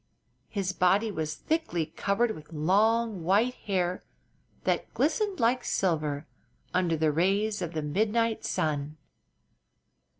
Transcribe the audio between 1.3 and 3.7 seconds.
thickly covered with long, white